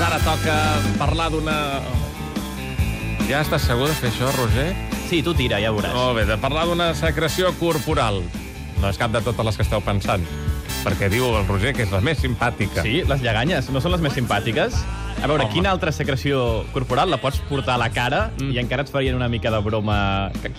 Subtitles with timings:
[0.00, 0.52] Doncs ara toca
[0.96, 1.54] parlar d'una...
[3.28, 4.70] Ja estàs segur de fer això, Roger?
[5.10, 5.92] Sí, tu tira, ja veuràs.
[5.92, 8.22] Molt bé, de parlar d'una secreció corporal.
[8.80, 10.24] No és cap de totes les que esteu pensant.
[10.86, 12.80] Perquè diu el Roger que és la més simpàtica.
[12.80, 14.80] Sí, les lleganyes no són les més simpàtiques?
[15.20, 15.52] A veure, Home.
[15.52, 18.54] quina altra secreció corporal la pots portar a la cara mm.
[18.54, 19.96] i encara et farien una mica de broma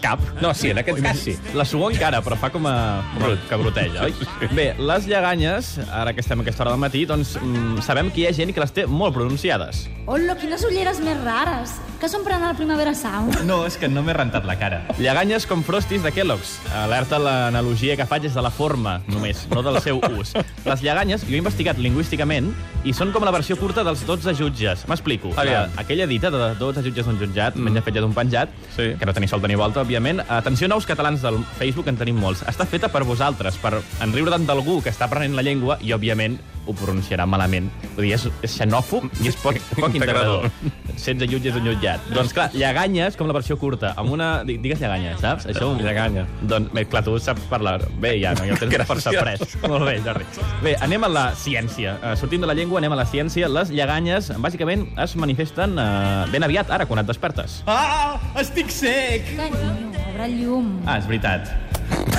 [0.03, 0.21] cap?
[0.41, 1.33] No, sí, en aquest cas sí.
[1.57, 2.75] La suor encara, però fa com a...
[3.17, 3.41] Brut.
[3.49, 4.51] que broteja, oi?
[4.53, 8.21] Bé, les lleganyes, ara que estem a aquesta hora del matí, doncs mm, sabem que
[8.21, 9.87] hi ha gent que les té molt pronunciades.
[10.05, 11.79] Hola, quines ulleres més rares.
[12.01, 13.43] Que per anar al Primavera Sound?
[13.45, 14.79] No, és que no m'he rentat la cara.
[14.97, 16.55] Lleganyes com Frosties de Kellogg's.
[16.73, 20.31] Alerta l'analogia que faig és de la forma, només, no del seu ús.
[20.65, 22.49] Les lleganyes, jo he investigat lingüísticament,
[22.89, 24.87] i són com la versió curta dels 12 jutges.
[24.89, 25.29] M'explico.
[25.37, 27.69] La- Aquella dita de 12 jutges d'un jutjat, mm.
[27.69, 28.95] menja fetge d'un penjat, Sí.
[28.97, 30.25] que no teniu solta ni volta, òbviament.
[30.27, 32.41] Atenció, nous catalans del Facebook, en tenim molts.
[32.49, 36.39] Està feta per vosaltres, per enriure tant d'algú que està aprenent la llengua i, òbviament,
[36.67, 37.69] ho pronunciarà malament.
[37.95, 40.49] Vull dir, és, és xenòfob i és poc, poc Integrador.
[40.95, 42.03] 16 jutges d'un jutjat.
[42.13, 44.31] Doncs clar, lleganyes com la versió curta, amb una...
[44.47, 45.47] di- Digues lleganyes, saps?
[45.49, 45.71] Això...
[45.81, 46.27] Lleganya.
[46.45, 47.79] Doncs, bé, clar, tu saps parlar...
[48.03, 48.91] Bé, ja, no, ja ho tens Gràcies.
[48.91, 49.55] força pres.
[49.65, 50.27] Molt bé, Jordi.
[50.61, 51.95] Bé, anem a la ciència.
[52.03, 53.49] Uh, sortint de la llengua, anem a la ciència.
[53.49, 57.61] Les lleganyes, bàsicament, es manifesten uh, ben aviat, ara, quan et despertes.
[57.71, 59.33] Ah, estic sec!
[59.41, 60.71] Obre el llum.
[60.85, 61.49] Ah, és veritat.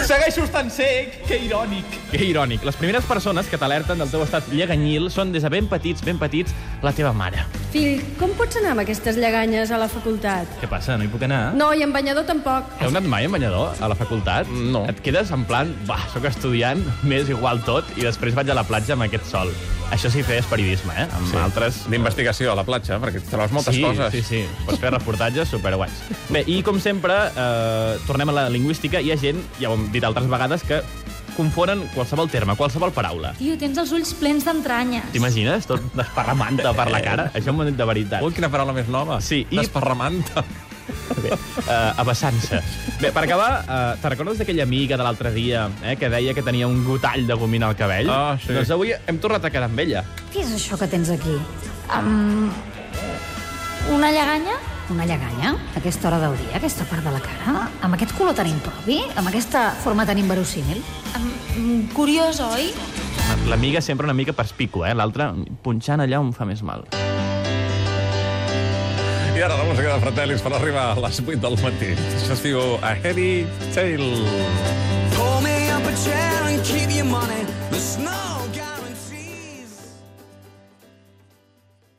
[0.03, 1.13] Segueixo estant sec!
[1.29, 1.97] Que irònic!
[2.11, 2.65] Que irònic.
[2.67, 6.19] Les primeres persones que t'alerten del teu estat lleganyil són, des de ben petits, ben
[6.19, 7.45] petits, la teva mare.
[7.71, 10.51] Fill, com pots anar amb aquestes lleganyes a la facultat?
[10.61, 11.43] Què passa, no hi puc anar?
[11.59, 12.75] No, i en banyador tampoc.
[12.83, 14.51] Heu anat mai en banyador a la facultat?
[14.75, 14.85] No.
[14.91, 18.67] Et quedes en plan, va, sóc estudiant, m'és igual tot, i després vaig a la
[18.67, 19.55] platja amb aquest sol.
[19.93, 21.07] Això sí feies periodisme, eh?
[21.13, 21.37] Amb Sí.
[21.37, 21.83] altres...
[21.93, 24.11] D'investigació a la platja, perquè trobes moltes sí, coses.
[24.15, 25.93] Sí, sí, pots fer reportatges superguais.
[26.33, 29.03] Bé, i com sempre, eh, tornem a la lingüística.
[29.05, 30.81] Hi ha gent, ja ho hem dit altres vegades, que
[31.37, 33.35] confonen qualsevol terme, qualsevol paraula.
[33.39, 35.13] Tio, tens els ulls plens d'entranyes.
[35.13, 35.69] T'imagines?
[35.69, 37.31] Tot desparramant-te per la cara.
[37.37, 38.25] Això m'ho dit de veritat.
[38.25, 39.21] Ui, quina paraula més nova.
[39.21, 40.45] Sí, i- Desparramanta.
[41.21, 42.61] Bé, uh, abassant-se.
[43.01, 46.45] Bé, per acabar, uh, te recordes d'aquella amiga de l'altre dia eh, que deia que
[46.45, 48.11] tenia un gotall de gomina al cabell?
[48.11, 48.53] Ah, sí.
[48.55, 50.05] Doncs avui hem tornat a quedar amb ella.
[50.33, 51.37] Què és això que tens aquí?
[51.93, 52.51] Um,
[53.93, 54.59] una lleganya?
[54.93, 55.55] Una lleganya?
[55.75, 57.69] A aquesta hora del dia, a aquesta part de la cara?
[57.83, 59.01] Amb aquest color tan impropi?
[59.17, 60.83] Amb aquesta forma tan inverosímil?
[61.17, 62.73] Um, curiós, oi?
[63.49, 64.99] L'amiga sempre una mica perspicua, eh?
[64.99, 65.33] L'altra,
[65.65, 66.87] punxant allà on fa més mal.
[69.33, 71.95] I ara la música de Fratellis per arribar a les 8 del matí.
[72.19, 74.11] Això es diu A Heavy Tale.
[75.17, 77.41] Pull me up a chair and keep your money.
[77.71, 78.32] The snow